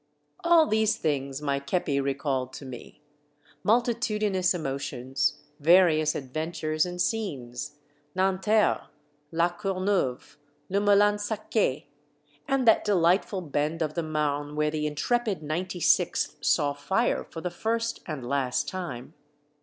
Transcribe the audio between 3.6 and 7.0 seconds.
multi tudinous emotions, various adventures and